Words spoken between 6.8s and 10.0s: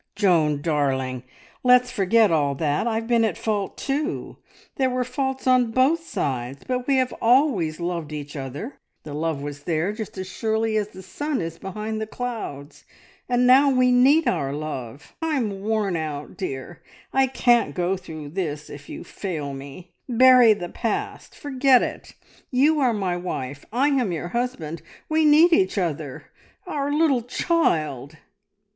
we have always loved each other; the love was there